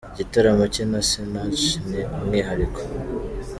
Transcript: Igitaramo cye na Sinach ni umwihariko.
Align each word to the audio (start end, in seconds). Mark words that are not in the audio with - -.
Igitaramo 0.13 0.65
cye 0.73 0.83
na 0.91 1.01
Sinach 1.09 1.63
ni 1.89 2.01
umwihariko. 2.17 2.79